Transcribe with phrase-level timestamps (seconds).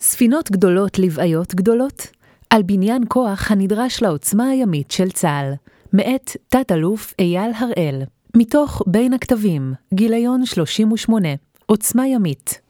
[0.00, 2.06] ספינות גדולות לבעיות גדולות?
[2.50, 5.52] על בניין כוח הנדרש לעוצמה הימית של צה"ל,
[5.92, 8.02] מאת תת-אלוף אייל הראל,
[8.36, 11.28] מתוך בין הכתבים, גיליון 38,
[11.66, 12.60] עוצמה ימית.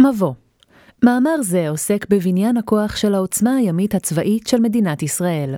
[0.00, 0.32] מבוא
[1.04, 5.54] מאמר זה עוסק בבניין הכוח של העוצמה הימית הצבאית של מדינת ישראל.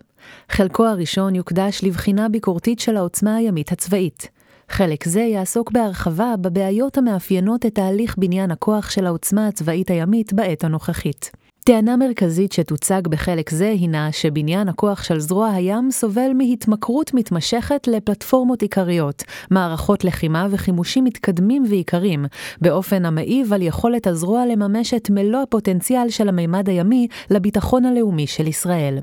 [0.48, 4.28] חלקו הראשון יוקדש לבחינה ביקורתית של העוצמה הימית הצבאית.
[4.72, 10.64] חלק זה יעסוק בהרחבה בבעיות המאפיינות את תהליך בניין הכוח של העוצמה הצבאית הימית בעת
[10.64, 11.30] הנוכחית.
[11.64, 18.62] טענה מרכזית שתוצג בחלק זה הינה שבניין הכוח של זרוע הים סובל מהתמכרות מתמשכת לפלטפורמות
[18.62, 22.24] עיקריות, מערכות לחימה וחימושים מתקדמים ועיקרים,
[22.60, 28.46] באופן המעיב על יכולת הזרוע לממש את מלוא הפוטנציאל של המימד הימי לביטחון הלאומי של
[28.46, 28.98] ישראל.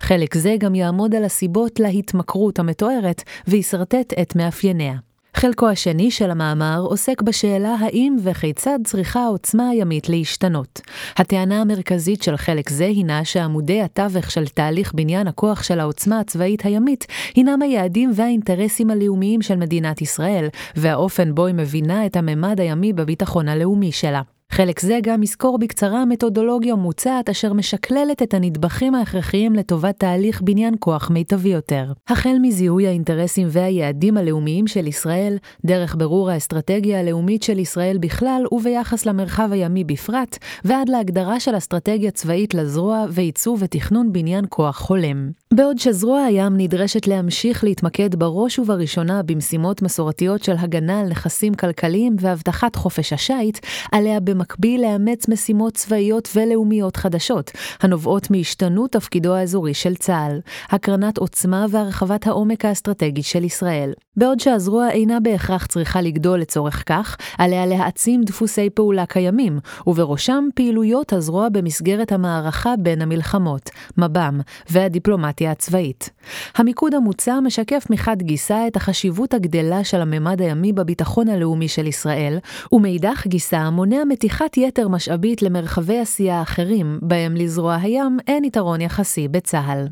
[0.00, 5.11] חלק זה גם יעמוד על הסיבות להתמכרות המתוארת וישרטט את מאפייניה.
[5.36, 10.80] חלקו השני של המאמר עוסק בשאלה האם וכיצד צריכה העוצמה הימית להשתנות.
[11.16, 16.64] הטענה המרכזית של חלק זה הינה שעמודי התווך של תהליך בניין הכוח של העוצמה הצבאית
[16.64, 22.92] הימית הינם היעדים והאינטרסים הלאומיים של מדינת ישראל, והאופן בו היא מבינה את הממד הימי
[22.92, 24.22] בביטחון הלאומי שלה.
[24.54, 30.74] חלק זה גם יסקור בקצרה מתודולוגיה מוצעת אשר משקללת את הנדבכים ההכרחיים לטובת תהליך בניין
[30.78, 31.92] כוח מיטבי יותר.
[32.08, 39.06] החל מזיהוי האינטרסים והיעדים הלאומיים של ישראל, דרך ברור האסטרטגיה הלאומית של ישראל בכלל וביחס
[39.06, 45.30] למרחב הימי בפרט, ועד להגדרה של אסטרטגיה צבאית לזרוע ועיצוב ותכנון בניין כוח הולם.
[45.54, 52.16] בעוד שזרוע הים נדרשת להמשיך להתמקד בראש ובראשונה במשימות מסורתיות של הגנה על נכסים כלכליים
[52.20, 53.58] והבטחת חופש השיט,
[53.92, 61.66] עליה במקביל לאמץ משימות צבאיות ולאומיות חדשות, הנובעות מהשתנות תפקידו האזורי של צה"ל, הקרנת עוצמה
[61.70, 63.92] והרחבת העומק האסטרטגי של ישראל.
[64.16, 71.12] בעוד שהזרוע אינה בהכרח צריכה לגדול לצורך כך, עליה להעצים דפוסי פעולה קיימים, ובראשם פעילויות
[71.12, 76.10] הזרוע במסגרת המערכה בין המלחמות, מב"ם, והדיפלומטיה הצבאית.
[76.56, 82.38] המיקוד המוצע משקף מחד גיסא את החשיבות הגדלה של הממד הימי בביטחון הלאומי של ישראל,
[82.72, 89.28] ומאידך גיסא מונע מתיחת יתר משאבית למרחבי עשייה אחרים, בהם לזרוע הים אין יתרון יחסי
[89.28, 89.88] בצה"ל.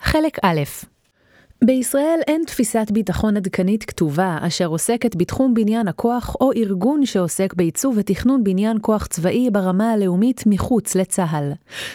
[0.00, 0.62] חלק א'
[1.64, 7.94] בישראל אין תפיסת ביטחון עדכנית כתובה אשר עוסקת בתחום בניין הכוח או ארגון שעוסק בעיצוב
[7.98, 11.52] ותכנון בניין כוח צבאי ברמה הלאומית מחוץ לצה"ל.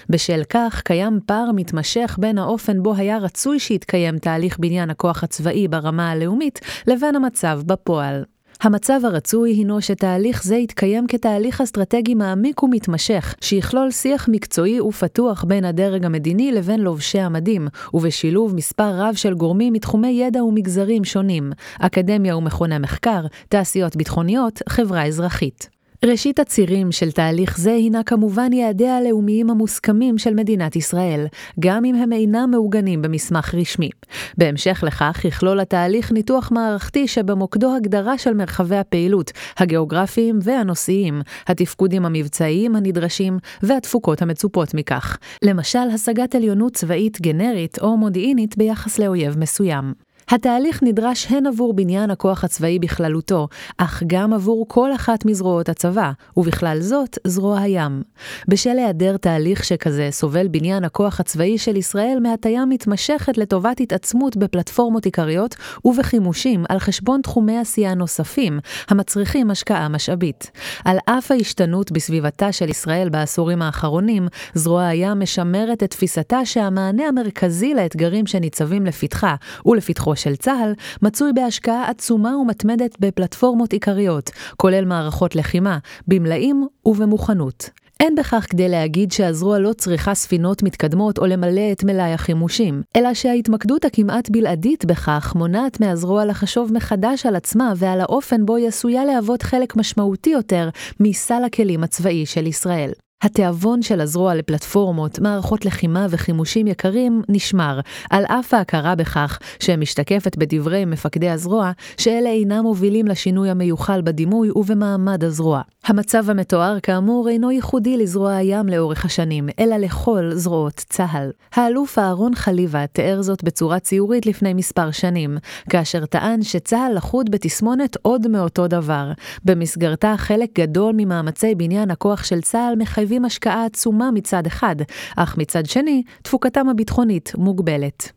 [0.10, 5.68] בשל כך קיים פער מתמשך בין האופן בו היה רצוי שיתקיים תהליך בניין הכוח הצבאי
[5.68, 8.24] ברמה הלאומית לבין המצב בפועל.
[8.62, 15.66] המצב הרצוי הינו שתהליך זה יתקיים כתהליך אסטרטגי מעמיק ומתמשך, שיכלול שיח מקצועי ופתוח בין
[15.66, 22.38] הדרג המדיני לבין לובשי המדים, ובשילוב מספר רב של גורמים מתחומי ידע ומגזרים שונים, אקדמיה
[22.38, 25.79] ומכוני מחקר, תעשיות ביטחוניות, חברה אזרחית.
[26.06, 31.26] ראשית הצירים של תהליך זה הינה כמובן יעדיה הלאומיים המוסכמים של מדינת ישראל,
[31.60, 33.90] גם אם הם אינם מעוגנים במסמך רשמי.
[34.38, 42.76] בהמשך לכך יכלול התהליך ניתוח מערכתי שבמוקדו הגדרה של מרחבי הפעילות, הגיאוגרפיים והנושאיים, התפקודים המבצעיים
[42.76, 45.18] הנדרשים והתפוקות המצופות מכך.
[45.44, 50.09] למשל, השגת עליונות צבאית גנרית או מודיעינית ביחס לאויב מסוים.
[50.32, 53.48] התהליך נדרש הן עבור בניין הכוח הצבאי בכללותו,
[53.78, 58.02] אך גם עבור כל אחת מזרועות הצבא, ובכלל זאת זרוע הים.
[58.48, 65.06] בשל היעדר תהליך שכזה סובל בניין הכוח הצבאי של ישראל מהטיה מתמשכת לטובת התעצמות בפלטפורמות
[65.06, 70.52] עיקריות ובחימושים על חשבון תחומי עשייה נוספים, המצריכים השקעה משאבית.
[70.86, 77.74] על אף ההשתנות בסביבתה של ישראל בעשורים האחרונים, זרוע הים משמרת את תפיסתה שהמענה המרכזי
[77.74, 79.36] לאתגרים שניצבים לפתחה
[79.66, 87.70] ולפתחו של צה"ל מצוי בהשקעה עצומה ומתמדת בפלטפורמות עיקריות, כולל מערכות לחימה, במלאים ובמוכנות.
[88.00, 93.14] אין בכך כדי להגיד שהזרוע לא צריכה ספינות מתקדמות או למלא את מלאי החימושים, אלא
[93.14, 99.06] שההתמקדות הכמעט בלעדית בכך מונעת מהזרוע לחשוב מחדש על עצמה ועל האופן בו היא עשויה
[99.06, 100.70] להוות חלק משמעותי יותר
[101.00, 102.92] מסל הכלים הצבאי של ישראל.
[103.22, 107.80] התיאבון של הזרוע לפלטפורמות, מערכות לחימה וחימושים יקרים נשמר,
[108.10, 115.24] על אף ההכרה בכך שמשתקפת בדברי מפקדי הזרוע, שאלה אינם מובילים לשינוי המיוחל בדימוי ובמעמד
[115.24, 115.62] הזרוע.
[115.86, 121.32] המצב המתואר כאמור אינו ייחודי לזרוע הים לאורך השנים, אלא לכל זרועות צה"ל.
[121.54, 125.38] האלוף אהרון חליבה תיאר זאת בצורה ציורית לפני מספר שנים,
[125.70, 129.12] כאשר טען שצה"ל לכוד בתסמונת עוד מאותו דבר.
[129.46, 134.76] במסגרתה חלק גדול ממאמצי בניין הכוח של צה"ל מחייב מחייבים השקעה עצומה מצד אחד,
[135.18, 138.12] אך מצד שני, תפוקתם הביטחונית מוגבלת.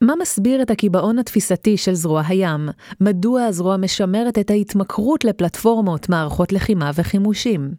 [0.00, 2.68] מה מסביר את הקיבעון התפיסתי של זרוע הים?
[3.00, 7.70] מדוע הזרוע משמרת את ההתמכרות לפלטפורמות, מערכות לחימה וחימושים?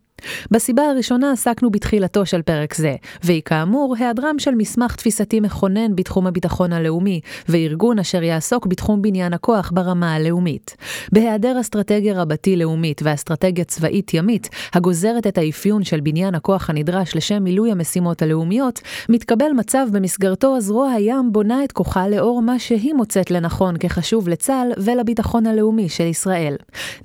[0.51, 6.27] בסיבה הראשונה עסקנו בתחילתו של פרק זה, והיא כאמור היעדרם של מסמך תפיסתי מכונן בתחום
[6.27, 10.77] הביטחון הלאומי, וארגון אשר יעסוק בתחום בניין הכוח ברמה הלאומית.
[11.12, 17.44] בהיעדר אסטרטגיה רבתי לאומית ואסטרטגיה צבאית ימית, הגוזרת את האפיון של בניין הכוח הנדרש לשם
[17.44, 23.31] מילוי המשימות הלאומיות, מתקבל מצב במסגרתו הזרוע הים בונה את כוחה לאור מה שהיא מוצאת
[23.31, 26.56] לנכון כחשוב לצה"ל ולביטחון הלאומי של ישראל.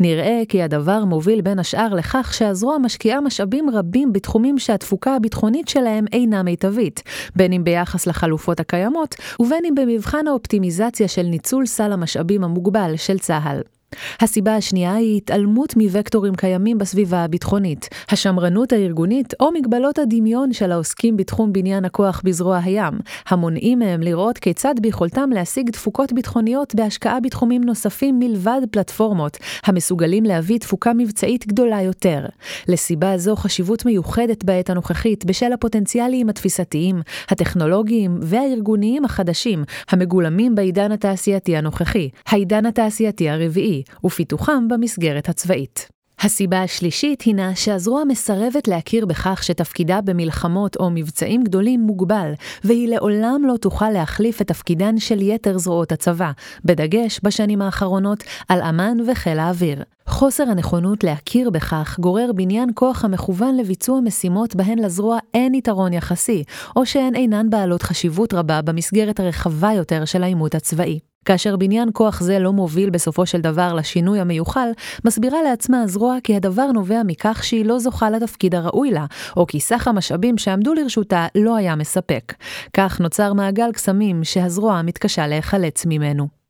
[0.00, 6.04] נראה כי הדבר מוביל בין השאר לכך שהזרוע משקיעה משאבים רבים בתחומים שהתפוקה הביטחונית שלהם
[6.12, 7.02] אינה מיטבית,
[7.36, 13.18] בין אם ביחס לחלופות הקיימות, ובין אם במבחן האופטימיזציה של ניצול סל המשאבים המוגבל של
[13.18, 13.73] צה"ל.
[14.20, 15.74] הסיבה השנייה היא התעלמות
[16.14, 22.58] מוקטורים קיימים בסביבה הביטחונית, השמרנות הארגונית או מגבלות הדמיון של העוסקים בתחום בניין הכוח בזרוע
[22.64, 22.92] הים,
[23.28, 30.58] המונעים מהם לראות כיצד ביכולתם להשיג תפוקות ביטחוניות בהשקעה בתחומים נוספים מלבד פלטפורמות, המסוגלים להביא
[30.58, 32.26] תפוקה מבצעית גדולה יותר.
[32.68, 41.56] לסיבה זו חשיבות מיוחדת בעת הנוכחית בשל הפוטנציאלים התפיסתיים, הטכנולוגיים והארגוניים החדשים, המגולמים בעידן התעשייתי
[41.56, 45.88] הנוכחי, העידן התעשייתי הרביעי, ופיתוחם במסגרת הצבאית.
[46.20, 52.32] הסיבה השלישית הינה שהזרוע מסרבת להכיר בכך שתפקידה במלחמות או מבצעים גדולים מוגבל,
[52.64, 56.30] והיא לעולם לא תוכל להחליף את תפקידן של יתר זרועות הצבא,
[56.64, 59.82] בדגש בשנים האחרונות על אמ"ן וחיל האוויר.
[60.06, 66.44] חוסר הנכונות להכיר בכך גורר בניין כוח המכוון לביצוע משימות בהן לזרוע אין יתרון יחסי,
[66.76, 70.98] או שהן אינן בעלות חשיבות רבה במסגרת הרחבה יותר של העימות הצבאי.
[71.24, 74.68] כאשר בניין כוח זה לא מוביל בסופו של דבר לשינוי המיוחל,
[75.04, 79.06] מסבירה לעצמה הזרוע כי הדבר נובע מכך שהיא לא זוכה לתפקיד הראוי לה,
[79.36, 82.34] או כי סך המשאבים שעמדו לרשותה לא היה מספק.
[82.72, 86.43] כך נוצר מעגל קסמים שהזרוע מתקשה להיחלץ ממנו.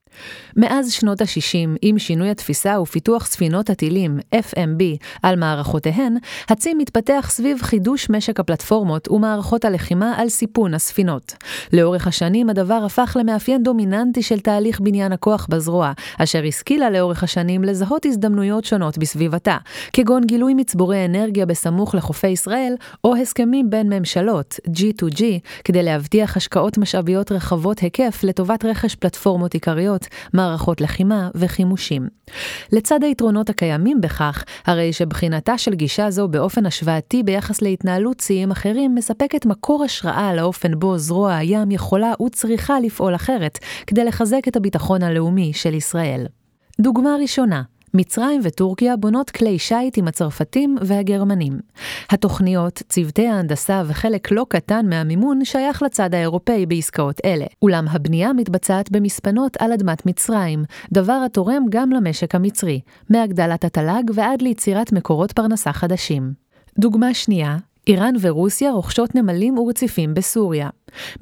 [0.56, 4.82] מאז שנות ה-60, עם שינוי התפיסה ופיתוח ספינות הטילים, FMB,
[5.22, 6.16] על מערכותיהן,
[6.48, 11.34] הצי מתפתח סביב חידוש משק הפלטפורמות ומערכות הלחימה על סיפון הספינות.
[11.72, 17.64] לאורך השנים הדבר הפך למאפיין דומיננטי של תהליך בניין הכוח בזרוע, אשר השכילה לאורך השנים
[17.64, 19.56] לזהות הזדמנויות שונות בסביבתה,
[19.92, 22.74] כגון גילוי מצבורי אנרגיה בסמוך לחופי ישראל,
[23.04, 25.22] או הסכמים בין ממשלות, G2G,
[25.64, 32.08] כדי להבטיח השקעות משאביות רחבות היקף לטובת רכש פלטפורמות עיקריות, מערכות לחימה וחימושים.
[32.72, 38.94] לצד היתרונות הקיימים בכך, הרי שבחינתה של גישה זו באופן השוואתי ביחס להתנהלות ציים אחרים
[38.94, 45.02] מספקת מקור השראה לאופן בו זרוע הים יכולה וצריכה לפעול אחרת, כדי לחזק את הביטחון
[45.02, 46.26] הלאומי של ישראל.
[46.80, 47.62] דוגמה ראשונה,
[47.94, 51.58] מצרים וטורקיה בונות כלי שיט עם הצרפתים והגרמנים.
[52.10, 58.90] התוכניות, צוותי ההנדסה וחלק לא קטן מהמימון שייך לצד האירופאי בעסקאות אלה, אולם הבנייה מתבצעת
[58.90, 62.80] במספנות על אדמת מצרים, דבר התורם גם למשק המצרי,
[63.10, 66.32] מהגדלת התל"ג ועד ליצירת מקורות פרנסה חדשים.
[66.78, 67.56] דוגמה שנייה,
[67.86, 70.68] איראן ורוסיה רוכשות נמלים ורציפים בסוריה.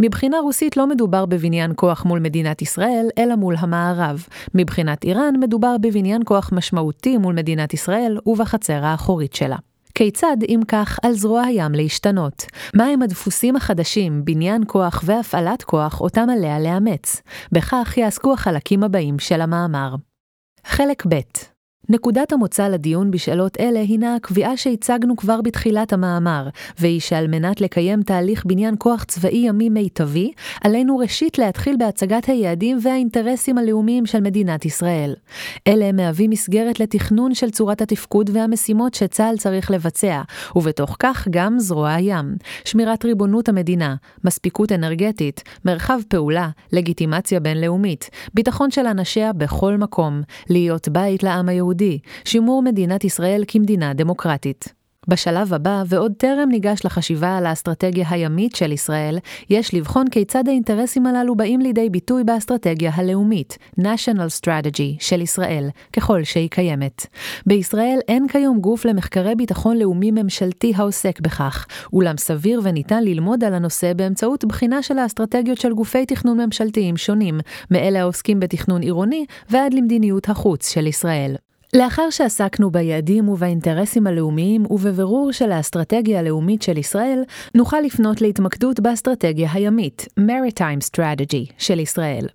[0.01, 4.27] מבחינה רוסית לא מדובר בבניין כוח מול מדינת ישראל, אלא מול המערב.
[4.55, 9.57] מבחינת איראן מדובר בבניין כוח משמעותי מול מדינת ישראל ובחצר האחורית שלה.
[9.95, 12.45] כיצד, אם כך, על זרוע הים להשתנות?
[12.75, 17.23] מהם הדפוסים החדשים, בניין כוח והפעלת כוח, אותם עליה לאמץ?
[17.53, 19.95] בכך יעסקו החלקים הבאים של המאמר.
[20.67, 21.52] חלק ב'
[21.89, 26.49] נקודת המוצא לדיון בשאלות אלה הינה הקביעה שהצגנו כבר בתחילת המאמר,
[26.79, 30.33] והיא שעל מנת לקיים תהליך בניין כוח צבאי ימי מיטבי,
[30.65, 35.15] עלינו ראשית להתחיל בהצגת היעדים והאינטרסים הלאומיים של מדינת ישראל.
[35.69, 40.23] אלה מהווים מסגרת לתכנון של צורת התפקוד והמשימות שצה"ל צריך לבצע,
[40.57, 48.71] ובתוך כך גם זרוע הים, שמירת ריבונות המדינה, מספיקות אנרגטית, מרחב פעולה, לגיטימציה בינלאומית, ביטחון
[48.71, 51.72] של אנשיה בכל מקום, להיות בית לעם היהודי.
[51.73, 54.83] היהודי, שימור מדינת ישראל כמדינה דמוקרטית.
[55.09, 59.19] בשלב הבא, ועוד טרם ניגש לחשיבה על האסטרטגיה הימית של ישראל,
[59.51, 66.25] יש לבחון כיצד האינטרסים הללו באים לידי ביטוי באסטרטגיה הלאומית, national strategy, של ישראל, ככל
[66.25, 67.07] שהיא קיימת.
[67.47, 73.55] בישראל אין כיום גוף למחקרי ביטחון לאומי ממשלתי העוסק בכך, אולם סביר וניתן ללמוד על
[73.55, 79.75] הנושא באמצעות בחינה של האסטרטגיות של גופי תכנון ממשלתיים שונים, מאלה העוסקים בתכנון עירוני ועד
[79.75, 81.37] למדיניות החוץ של ישראל.
[81.77, 87.23] לאחר שעסקנו ביעדים ובאינטרסים הלאומיים ובבירור של האסטרטגיה הלאומית של ישראל,
[87.55, 92.27] נוכל לפנות להתמקדות באסטרטגיה הימית, Maritime Strategy, של ישראל.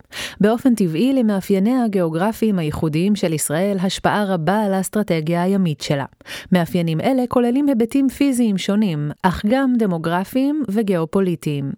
[0.42, 6.06] באופן טבעי, למאפייניה הגיאוגרפיים הייחודיים של ישראל השפעה רבה על האסטרטגיה הימית שלה.
[6.52, 11.72] מאפיינים אלה כוללים היבטים פיזיים שונים, אך גם דמוגרפיים וגיאופוליטיים.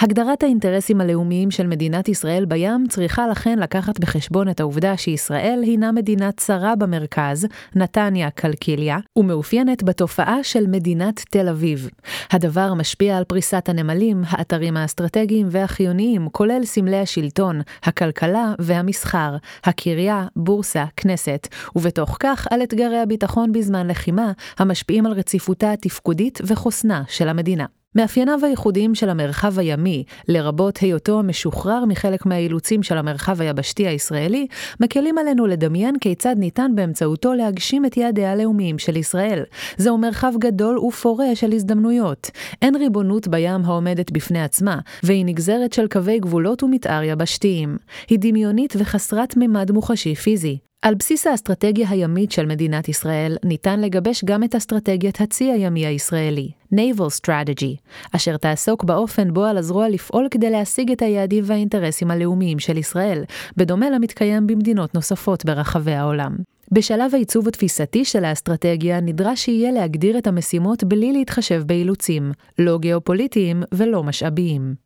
[0.00, 5.92] הגדרת האינטרסים הלאומיים של מדינת ישראל בים צריכה לכן לקחת בחשבון את העובדה שישראל הינה
[5.92, 11.88] מדינה צרה במרכז המרכז, נתניה קלקיליה, ומאופיינת בתופעה של מדינת תל אביב.
[12.30, 20.84] הדבר משפיע על פריסת הנמלים, האתרים האסטרטגיים והחיוניים, כולל סמלי השלטון, הכלכלה והמסחר, הקריה, בורסה,
[20.96, 27.66] כנסת, ובתוך כך על אתגרי הביטחון בזמן לחימה, המשפיעים על רציפותה התפקודית וחוסנה של המדינה.
[27.96, 34.46] מאפייניו הייחודיים של המרחב הימי, לרבות היותו המשוחרר מחלק מהאילוצים של המרחב היבשתי הישראלי,
[34.80, 39.42] מקלים עלינו לדמיין כיצד ניתן באמצעותו להגשים את יעדיה הלאומיים של ישראל.
[39.76, 42.30] זהו מרחב גדול ופורה של הזדמנויות.
[42.62, 47.76] אין ריבונות בים העומדת בפני עצמה, והיא נגזרת של קווי גבולות ומתאר יבשתיים.
[48.08, 50.58] היא דמיונית וחסרת ממד מוחשי פיזי.
[50.84, 56.50] על בסיס האסטרטגיה הימית של מדינת ישראל, ניתן לגבש גם את אסטרטגיית הצי הימי הישראלי,
[56.74, 57.76] Naval Strategy,
[58.12, 63.24] אשר תעסוק באופן בו על הזרוע לפעול כדי להשיג את היעדים והאינטרסים הלאומיים של ישראל,
[63.56, 66.36] בדומה למתקיים במדינות נוספות ברחבי העולם.
[66.72, 73.62] בשלב העיצוב התפיסתי של האסטרטגיה נדרש יהיה להגדיר את המשימות בלי להתחשב באילוצים, לא גיאופוליטיים
[73.74, 74.83] ולא משאביים.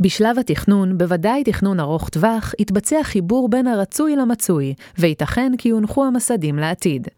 [0.00, 6.58] בשלב התכנון, בוודאי תכנון ארוך טווח, יתבצע חיבור בין הרצוי למצוי, וייתכן כי יונחו המסדים
[6.58, 7.08] לעתיד.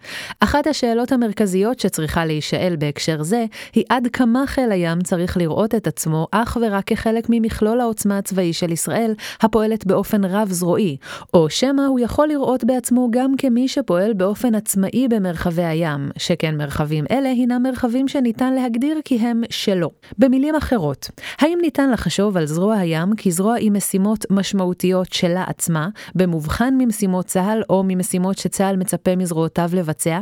[0.40, 5.86] אחת השאלות המרכזיות שצריכה להישאל בהקשר זה, היא עד כמה חיל הים צריך לראות את
[5.86, 10.96] עצמו אך ורק כחלק ממכלול העוצמה הצבאי של ישראל, הפועלת באופן רב-זרועי,
[11.34, 17.04] או שמא הוא יכול לראות בעצמו גם כמי שפועל באופן עצמאי במרחבי הים, שכן מרחבים
[17.10, 19.90] אלה הינם מרחבים שניתן להגדיר כי הם שלו.
[20.18, 25.88] במילים אחרות, האם ניתן לחשוב לחשוב על זרוע הים כזרוע עם משימות משמעותיות שלה עצמה,
[26.14, 30.20] במובחן ממשימות צה"ל או ממשימות שצה"ל מצפה מזרועותיו לבצע?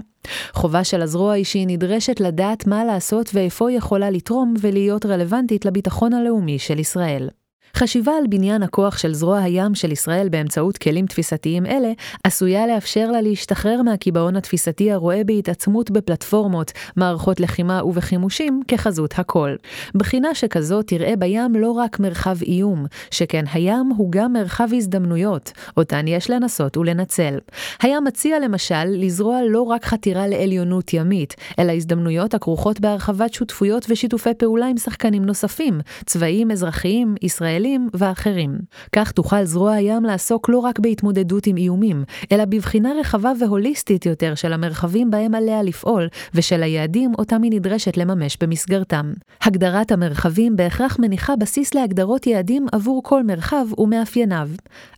[0.52, 6.12] חובה של הזרוע היא שהיא נדרשת לדעת מה לעשות ואיפה יכולה לתרום ולהיות רלוונטית לביטחון
[6.12, 7.28] הלאומי של ישראל.
[7.76, 11.92] חשיבה על בניין הכוח של זרוע הים של ישראל באמצעות כלים תפיסתיים אלה,
[12.24, 19.54] עשויה לאפשר לה להשתחרר מהקיבעון התפיסתי הרואה בהתעצמות בפלטפורמות, מערכות לחימה ובחימושים כחזות הכל.
[19.94, 26.08] בחינה שכזו תראה בים לא רק מרחב איום, שכן הים הוא גם מרחב הזדמנויות, אותן
[26.08, 27.38] יש לנסות ולנצל.
[27.82, 34.34] הים מציע למשל לזרוע לא רק חתירה לעליונות ימית, אלא הזדמנויות הכרוכות בהרחבת שותפויות ושיתופי
[34.34, 38.58] פעולה עם שחקנים נוספים, צבאיים, אזרחיים, ישראלים, ישראלים ואחרים.
[38.92, 44.34] כך תוכל זרוע הים לעסוק לא רק בהתמודדות עם איומים, אלא בבחינה רחבה והוליסטית יותר
[44.34, 49.12] של המרחבים בהם עליה לפעול, ושל היעדים אותם היא נדרשת לממש במסגרתם.
[49.42, 54.48] הגדרת המרחבים בהכרח מניחה בסיס להגדרות יעדים עבור כל מרחב ומאפייניו.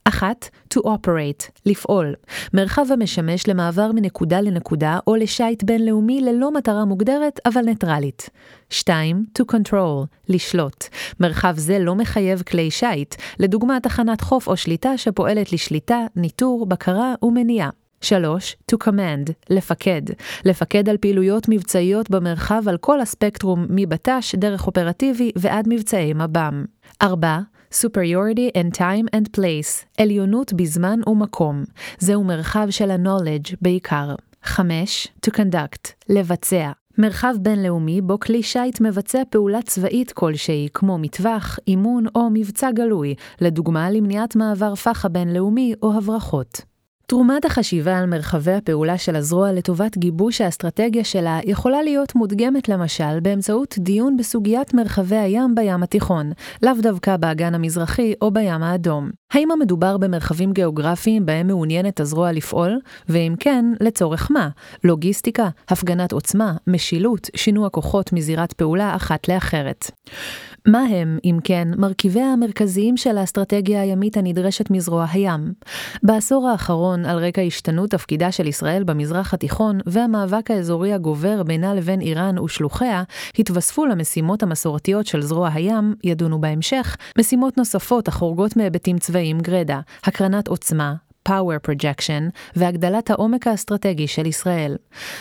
[0.04, 2.14] אחת, to operate, לפעול.
[2.54, 8.30] מרחב המשמש למעבר מנקודה לנקודה או לשיט בינלאומי ללא מטרה מוגדרת, אבל ניטרלית.
[8.70, 9.24] 2.
[9.38, 10.84] to control, לשלוט.
[11.20, 17.14] מרחב זה לא מחייב כלי שיט, לדוגמה תחנת חוף או שליטה שפועלת לשליטה, ניטור, בקרה
[17.22, 17.70] ומניעה.
[18.00, 18.56] 3.
[18.72, 20.02] To command, לפקד.
[20.44, 26.64] לפקד על פעילויות מבצעיות במרחב על כל הספקטרום מבט"ש, דרך אופרטיבי ועד מבצעי מב"ם.
[27.02, 27.38] 4.
[27.72, 31.64] Superiority in time and place, עליונות בזמן ומקום.
[31.98, 34.14] זהו מרחב של ה-knowledge בעיקר.
[34.42, 35.08] 5.
[35.26, 36.70] To conduct, לבצע.
[36.98, 43.14] מרחב בינלאומי בו כלי שיט מבצע פעולה צבאית כלשהי, כמו מטווח, אימון או מבצע גלוי,
[43.40, 46.67] לדוגמה למניעת מעבר פחה בינלאומי או הברחות.
[47.10, 53.20] תרומת החשיבה על מרחבי הפעולה של הזרוע לטובת גיבוש האסטרטגיה שלה יכולה להיות מודגמת למשל
[53.20, 59.10] באמצעות דיון בסוגיית מרחבי הים בים התיכון, לאו דווקא באגן המזרחי או בים האדום.
[59.32, 62.80] האם המדובר במרחבים גיאוגרפיים בהם מעוניינת הזרוע לפעול?
[63.08, 64.48] ואם כן, לצורך מה?
[64.84, 69.90] לוגיסטיקה, הפגנת עוצמה, משילות, שינוע כוחות מזירת פעולה אחת לאחרת.
[70.66, 75.52] מה הם, אם כן, מרכיביה המרכזיים של האסטרטגיה הימית הנדרשת מזרוע הים?
[76.02, 82.00] בעשור האחרון, על רקע השתנות תפקידה של ישראל במזרח התיכון והמאבק האזורי הגובר בינה לבין
[82.00, 83.02] איראן ושלוחיה,
[83.38, 90.48] התווספו למשימות המסורתיות של זרוע הים, ידונו בהמשך, משימות נוספות החורגות מהיבטים צבאיים גרידא, הקרנת
[90.48, 90.94] עוצמה,
[91.28, 92.22] Power Projection
[92.56, 94.76] והגדלת העומק האסטרטגי של ישראל.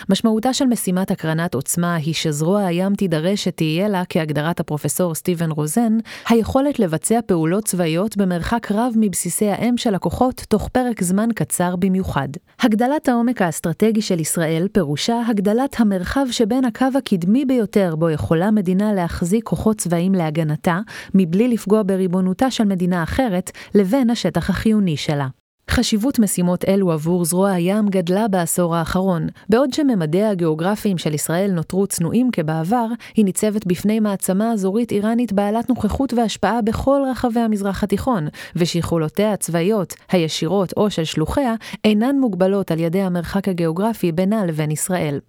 [0.10, 5.98] משמעותה של משימת הקרנת עוצמה היא שזרוע הים תידרש שתהיה לה, כהגדרת הפרופסור סטיבן רוזן,
[6.30, 12.28] היכולת לבצע פעולות צבאיות במרחק רב מבסיסי האם של הכוחות תוך פרק זמן קצר במיוחד.
[12.62, 18.94] הגדלת העומק האסטרטגי של ישראל פירושה הגדלת המרחב שבין הקו הקדמי ביותר בו יכולה מדינה
[18.94, 20.80] להחזיק כוחות צבאיים להגנתה,
[21.14, 25.28] מבלי לפגוע בריבונותה של מדינה אחרת, לבין השטח החיוני שלה.
[25.72, 29.28] חשיבות משימות אלו עבור זרוע הים גדלה בעשור האחרון.
[29.50, 35.70] בעוד שממדיה הגיאוגרפיים של ישראל נותרו צנועים כבעבר, היא ניצבת בפני מעצמה אזורית איראנית בעלת
[35.70, 41.56] נוכחות והשפעה בכל רחבי המזרח התיכון, ושיכולותיה הצבאיות, הישירות או של שלוחיה,
[41.86, 45.20] אינן מוגבלות על ידי המרחק הגיאוגרפי בינה לבין ישראל.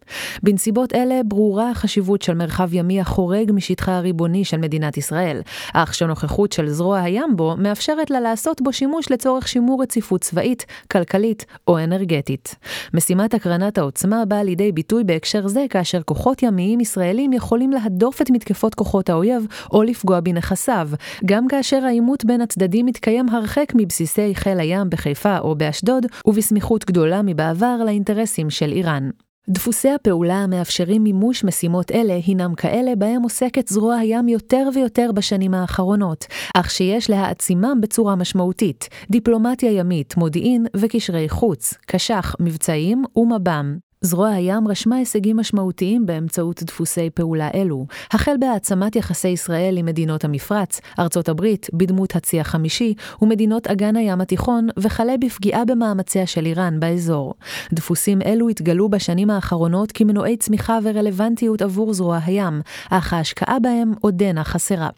[0.43, 5.41] בנסיבות אלה ברורה החשיבות של מרחב ימי החורג משטחה הריבוני של מדינת ישראל,
[5.75, 10.67] אך שנוכחות של זרוע הים בו מאפשרת לה לעשות בו שימוש לצורך שימור רציפות צבאית,
[10.93, 12.55] כלכלית או אנרגטית.
[12.95, 18.31] משימת הקרנת העוצמה באה לידי ביטוי בהקשר זה כאשר כוחות ימיים ישראלים יכולים להדוף את
[18.31, 20.89] מתקפות כוחות האויב או לפגוע בנכסיו,
[21.27, 27.23] גם כאשר העימות בין הצדדים מתקיים הרחק מבסיסי חיל הים בחיפה או באשדוד, ובסמיכות גדולה
[27.25, 29.11] מבעבר לאינטרסים של איראן.
[29.51, 35.55] דפוסי הפעולה המאפשרים מימוש משימות אלה הינם כאלה בהם עוסקת זרוע הים יותר ויותר בשנים
[35.55, 43.88] האחרונות, אך שיש להעצימם בצורה משמעותית, דיפלומטיה ימית, מודיעין וקשרי חוץ, קש"ח, מבצעים ומב"ם.
[44.01, 50.25] זרוע הים רשמה הישגים משמעותיים באמצעות דפוסי פעולה אלו, החל בהעצמת יחסי ישראל עם מדינות
[50.25, 56.81] המפרץ, ארצות הברית, בדמות הצי החמישי, ומדינות אגן הים התיכון, וכלה בפגיעה במאמציה של איראן
[56.81, 57.35] באזור.
[57.73, 64.45] דפוסים אלו התגלו בשנים האחרונות כמנועי צמיחה ורלוונטיות עבור זרוע הים, אך ההשקעה בהם עודנה
[64.45, 64.89] חסרה.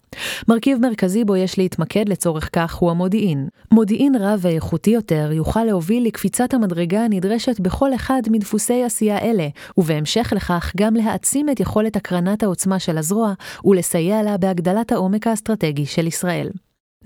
[0.49, 3.49] מרכיב מרכזי בו יש להתמקד לצורך כך הוא המודיעין.
[3.73, 10.33] מודיעין רב ואיכותי יותר יוכל להוביל לקפיצת המדרגה הנדרשת בכל אחד מדפוסי עשייה אלה, ובהמשך
[10.37, 13.33] לכך גם להעצים את יכולת הקרנת העוצמה של הזרוע
[13.65, 16.51] ולסייע לה בהגדלת העומק האסטרטגי של ישראל.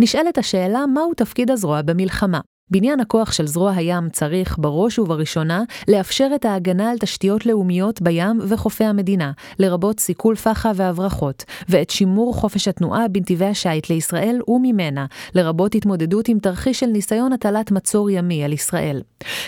[0.00, 2.40] נשאלת השאלה מהו תפקיד הזרוע במלחמה.
[2.70, 8.38] בניין הכוח של זרוע הים צריך, בראש ובראשונה, לאפשר את ההגנה על תשתיות לאומיות בים
[8.48, 15.74] וחופי המדינה, לרבות סיכול פח"ע והברחות, ואת שימור חופש התנועה בנתיבי השיט לישראל וממנה, לרבות
[15.74, 19.02] התמודדות עם תרחיש של ניסיון הטלת מצור ימי על ישראל.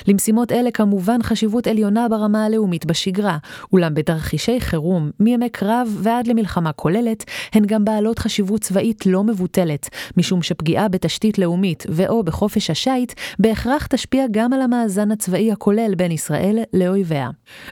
[0.07, 3.39] למשימות אלה כמובן חשיבות עליונה ברמה הלאומית בשגרה,
[3.73, 9.89] אולם בתרחישי חירום, מימי קרב ועד למלחמה כוללת, הן גם בעלות חשיבות צבאית לא מבוטלת,
[10.17, 15.95] משום שפגיעה בתשתית לאומית ו/או בחופש השיט הצבאית בהכרח תשפיע גם על המאזן הצבאי הכולל
[15.97, 17.31] בין ישראל לאויביה.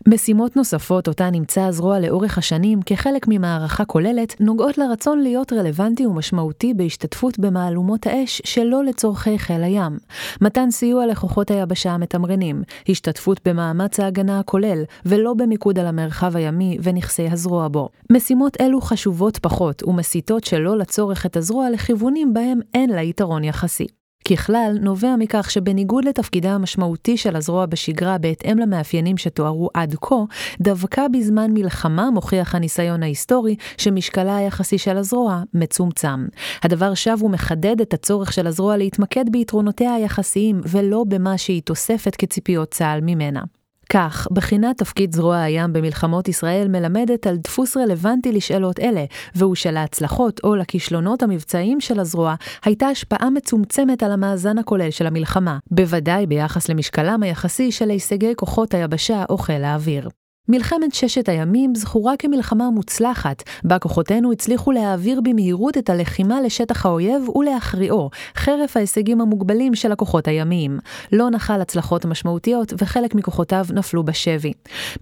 [0.09, 6.75] משימות נוספות אותן נמצא הזרוע לאורך השנים כחלק ממערכה כוללת נוגעות לרצון להיות רלוונטי ומשמעותי
[6.75, 9.99] בהשתתפות במהלומות האש שלא לצורכי חיל הים.
[10.41, 17.29] מתן סיוע לכוחות היבשה המתמרנים, השתתפות במאמץ ההגנה הכולל, ולא במיקוד על המרחב הימי ונכסי
[17.29, 17.89] הזרוע בו.
[18.13, 24.04] משימות אלו חשובות פחות ומסיטות שלא לצורך את הזרוע לכיוונים בהם אין לה יתרון יחסי.
[24.29, 30.15] ככלל, נובע מכך שבניגוד לתפקידה המשמעותי של הזרוע בשגרה בהתאם למאפיינים שתוארו עד כה,
[30.61, 36.27] דווקא בזמן מלחמה מוכיח הניסיון ההיסטורי שמשקלה היחסי של הזרוע מצומצם.
[36.63, 42.71] הדבר שב ומחדד את הצורך של הזרוע להתמקד ביתרונותיה היחסיים ולא במה שהיא תוספת כציפיות
[42.71, 43.41] צה"ל ממנה.
[43.91, 50.41] כך, בחינת תפקיד זרוע הים במלחמות ישראל מלמדת על דפוס רלוונטי לשאלות אלה, והוא שלהצלחות
[50.45, 56.69] או לכישלונות המבצעיים של הזרוע הייתה השפעה מצומצמת על המאזן הכולל של המלחמה, בוודאי ביחס
[56.69, 60.09] למשקלם היחסי של הישגי כוחות היבשה או חיל האוויר.
[60.49, 67.29] מלחמת ששת הימים זכורה כמלחמה מוצלחת, בה כוחותינו הצליחו להעביר במהירות את הלחימה לשטח האויב
[67.37, 70.79] ולהכריעו, חרף ההישגים המוגבלים של הכוחות הימיים.
[71.13, 74.53] לא נחל הצלחות משמעותיות, וחלק מכוחותיו נפלו בשבי.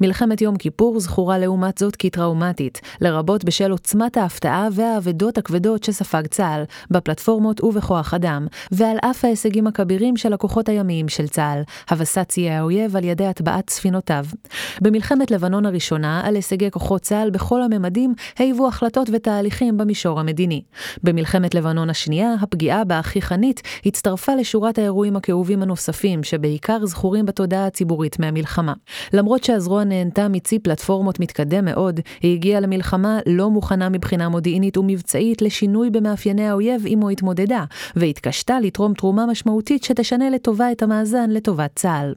[0.01, 6.65] מלחמת יום כיפור זכורה לעומת זאת כטראומטית, לרבות בשל עוצמת ההפתעה והאבדות הכבדות שספג צה"ל,
[6.91, 12.97] בפלטפורמות ובכוח אדם, ועל אף ההישגים הכבירים של הכוחות הימיים של צה"ל, הבסת ציי האויב
[12.97, 14.25] על ידי הטבעת ספינותיו.
[14.81, 20.63] במלחמת לבנון הראשונה על הישגי כוחות צה"ל בכל הממדים היוו החלטות ותהליכים במישור המדיני.
[21.03, 28.19] במלחמת לבנון השנייה, הפגיעה באחי חנית הצטרפה לשורת האירועים הכאובים הנוספים, שבעיקר זכורים בתודעה הציבורית
[28.19, 28.73] מהמלחמה.
[29.13, 35.43] למרות שהזרוע נהנתה מצי פלטפורמות מתקדם מאוד, היא הגיעה למלחמה לא מוכנה מבחינה מודיעינית ומבצעית
[35.43, 37.65] לשינוי במאפייני האויב עמו התמודדה,
[37.97, 42.15] והתקשתה לתרום תרומה משמעותית שתשנה לטובה את המאזן לטובת צה"ל.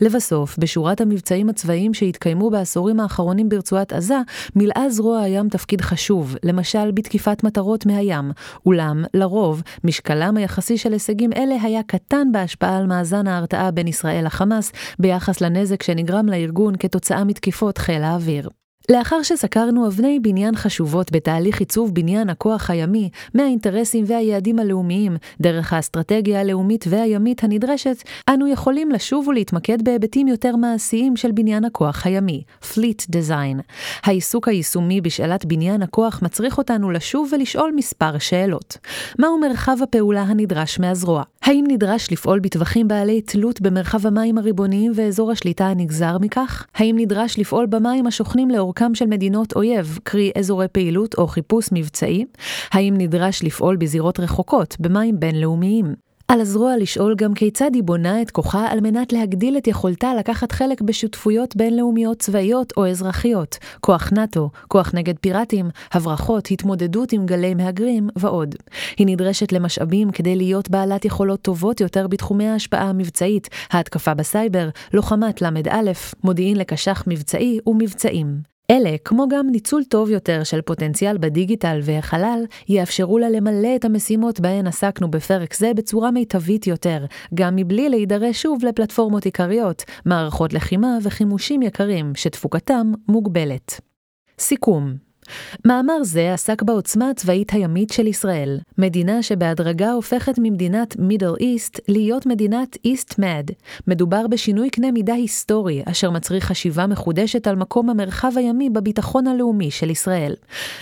[0.00, 4.18] לבסוף, בשורת המבצעים הצבאיים שהתקיימו בעשורים האחרונים ברצועת עזה,
[4.56, 8.30] מילאה זרוע הים תפקיד חשוב, למשל בתקיפת מטרות מהים,
[8.66, 14.26] אולם, לרוב, משקלם היחסי של הישגים אלה היה קטן בהשפעה על מאזן ההרתעה בין ישראל
[14.26, 18.48] לחמאס, ביחס לנזק שנגרם לארגון כתוצאה מתקיפות חיל האוויר.
[18.92, 26.40] לאחר שסקרנו אבני בניין חשובות בתהליך עיצוב בניין הכוח הימי מהאינטרסים והיעדים הלאומיים, דרך האסטרטגיה
[26.40, 33.06] הלאומית והימית הנדרשת, אנו יכולים לשוב ולהתמקד בהיבטים יותר מעשיים של בניין הכוח הימי, Fleet
[33.12, 33.62] Design.
[34.04, 38.78] העיסוק היישומי בשאלת בניין הכוח מצריך אותנו לשוב ולשאול מספר שאלות.
[39.18, 41.22] מהו מרחב הפעולה הנדרש מהזרוע?
[41.42, 46.66] האם נדרש לפעול בטווחים בעלי תלות במרחב המים הריבוניים ואזור השליטה הנגזר מכך?
[46.74, 52.24] האם נדרש לפעול במים השוכנים לאורכם של מדינות אויב, קרי אזורי פעילות או חיפוש מבצעי?
[52.70, 56.07] האם נדרש לפעול בזירות רחוקות, במים בינלאומיים?
[56.32, 60.52] על הזרוע לשאול גם כיצד היא בונה את כוחה על מנת להגדיל את יכולתה לקחת
[60.52, 67.54] חלק בשותפויות בינלאומיות צבאיות או אזרחיות, כוח נאט"ו, כוח נגד פיראטים, הברחות, התמודדות עם גלי
[67.54, 68.54] מהגרים ועוד.
[68.96, 75.42] היא נדרשת למשאבים כדי להיות בעלת יכולות טובות יותר בתחומי ההשפעה המבצעית, ההתקפה בסייבר, לוחמת
[75.42, 75.92] ל"א,
[76.24, 78.57] מודיעין לקשח מבצעי ומבצעים.
[78.70, 84.40] אלה, כמו גם ניצול טוב יותר של פוטנציאל בדיגיטל והחלל, יאפשרו לה למלא את המשימות
[84.40, 87.04] בהן עסקנו בפרק זה בצורה מיטבית יותר,
[87.34, 93.80] גם מבלי להידרש שוב לפלטפורמות עיקריות, מערכות לחימה וחימושים יקרים, שתפוקתם מוגבלת.
[94.38, 95.07] סיכום
[95.64, 102.26] מאמר זה עסק בעוצמה הצבאית הימית של ישראל, מדינה שבהדרגה הופכת ממדינת מידל איסט להיות
[102.26, 103.50] מדינת איסט מד.
[103.86, 109.70] מדובר בשינוי קנה מידה היסטורי, אשר מצריך חשיבה מחודשת על מקום המרחב הימי בביטחון הלאומי
[109.70, 110.34] של ישראל.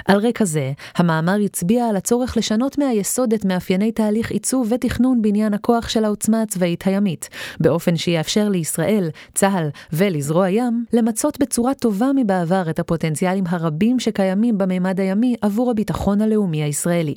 [0.09, 5.55] על רקע זה, המאמר הצביע על הצורך לשנות מהיסוד את מאפייני תהליך עיצוב ותכנון בניין
[5.55, 7.29] הכוח של העוצמה הצבאית הימית,
[7.61, 14.59] באופן שיאפשר לישראל, צה"ל ולזרוע הים למצות בצורה טובה מבעבר את הפוטנציאלים הרבים שקיימים קיימים
[14.59, 17.14] במימד הימי עבור הביטחון הלאומי הישראלי.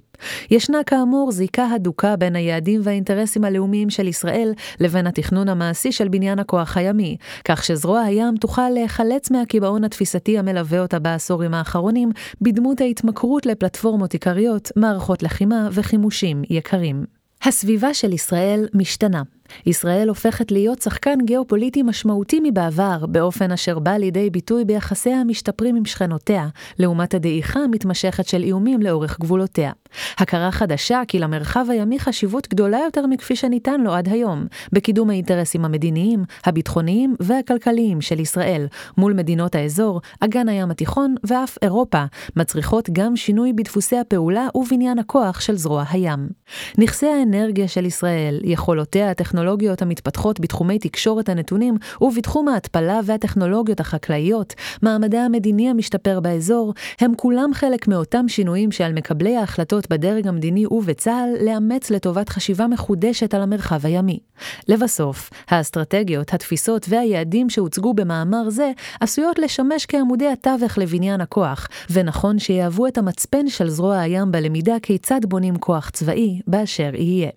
[0.52, 6.40] ישנה כאמור זיקה הדוקה בין היעדים והאינטרסים הלאומיים של ישראל לבין התכנון המעשי של בניין
[6.40, 13.46] הכוח הימי, כך שזרוע הים תוכל להיחלץ מהקיבעון התפיסתי המלווה אותה בעשורים האחרונים, בדמות ההתמכרות
[13.46, 17.06] לפלטפורמות עיקריות, מערכות לחימה וחימושים יקרים.
[17.44, 19.22] הסביבה של ישראל משתנה.
[19.66, 25.86] ישראל הופכת להיות שחקן גיאופוליטי משמעותי מבעבר, באופן אשר בא לידי ביטוי ביחסיה המשתפרים עם
[25.86, 26.48] שכנותיה,
[26.80, 29.72] לעומת הדעיכה המתמשכת של איומים לאורך גבולותיה.
[30.18, 35.66] הכרה חדשה כי למרחב הימי חשיבות גדולה יותר מכפי שניתן לו עד היום, בקידום האינטרסים
[35.66, 42.04] המדיניים, הביטחוניים והכלכליים של ישראל, מול מדינות האזור, אגן הים התיכון ואף אירופה,
[42.36, 46.30] מצריכות גם שינוי בדפוסי הפעולה ובניין הכוח של זרוע הים.
[46.78, 54.54] נכסי האנרגיה של ישראל, יכולותיה הטכנולוגיות, הטכנולוגיות המתפתחות בתחומי תקשורת הנתונים ובתחום ההתפלה והטכנולוגיות החקלאיות,
[54.82, 61.46] מעמדה המדיני המשתפר באזור, הם כולם חלק מאותם שינויים שעל מקבלי ההחלטות בדרג המדיני ובצה"ל
[61.46, 64.20] לאמץ לטובת חשיבה מחודשת על המרחב הימי.
[64.68, 72.88] לבסוף, האסטרטגיות, התפיסות והיעדים שהוצגו במאמר זה עשויות לשמש כעמודי התווך לבניין הכוח, ונכון שיהוו
[72.88, 77.30] את המצפן של זרוע הים בלמידה כיצד בונים כוח צבאי באשר יהיה.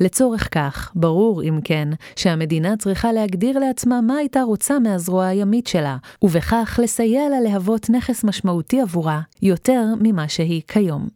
[0.00, 5.96] לצורך כך, ברור, אם כן, שהמדינה צריכה להגדיר לעצמה מה הייתה רוצה מהזרוע הימית שלה,
[6.22, 11.08] ובכך לסייע לה להוות נכס משמעותי עבורה, יותר ממה שהיא כיום.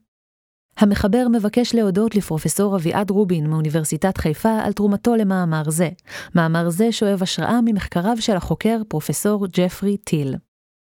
[0.79, 5.89] המחבר מבקש להודות לפרופסור אביעד רובין מאוניברסיטת חיפה על תרומתו למאמר זה.
[6.35, 10.35] מאמר זה שואב השראה ממחקריו של החוקר פרופסור ג'פרי טיל.